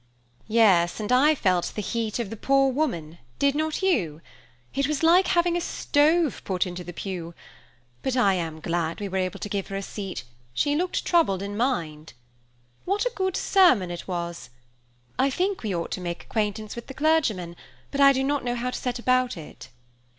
"Yes, 0.47 0.99
and 0.99 1.11
I 1.11 1.35
felt 1.35 1.73
the 1.75 1.81
heat 1.83 2.17
of 2.17 2.31
the 2.31 2.35
poor 2.35 2.71
woman, 2.71 3.19
did 3.37 3.53
not 3.53 3.83
you? 3.83 4.19
It 4.73 4.87
was 4.87 5.03
like 5.03 5.27
having 5.27 5.55
a 5.55 5.61
stove 5.61 6.41
put 6.43 6.65
into 6.65 6.83
the 6.83 6.91
pew; 6.91 7.35
but 8.01 8.17
I 8.17 8.33
am 8.33 8.61
glad 8.61 8.99
we 8.99 9.07
were 9.07 9.19
able 9.19 9.37
to 9.37 9.47
give 9.47 9.67
her 9.67 9.75
a 9.75 9.83
seat, 9.83 10.23
she 10.55 10.75
looked 10.75 11.05
troubled 11.05 11.43
in 11.43 11.55
mind. 11.55 12.13
What 12.83 13.05
a 13.05 13.11
good 13.13 13.37
sermon 13.37 13.91
it 13.91 14.07
was! 14.07 14.49
I 15.19 15.29
think 15.29 15.61
we 15.61 15.75
ought 15.75 15.91
to 15.91 16.01
make 16.01 16.23
acquaintance 16.23 16.75
with 16.75 16.87
the 16.87 16.95
clergyman, 16.95 17.55
but 17.91 18.01
I 18.01 18.11
do 18.11 18.23
not 18.23 18.43
know 18.43 18.55
how 18.55 18.71
to 18.71 18.79
set 18.79 18.97
about 18.97 19.37
it." 19.37 19.69